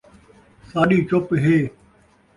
[0.69, 1.55] ساݙی چپ ہے